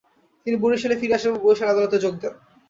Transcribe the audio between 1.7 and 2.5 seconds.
আদালতে যোগদান করেন।